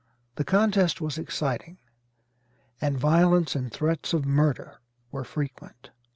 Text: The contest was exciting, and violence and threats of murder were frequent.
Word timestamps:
The 0.37 0.43
contest 0.43 0.99
was 0.99 1.19
exciting, 1.19 1.77
and 2.81 2.97
violence 2.99 3.53
and 3.55 3.71
threats 3.71 4.13
of 4.13 4.25
murder 4.25 4.81
were 5.11 5.23
frequent. 5.23 5.91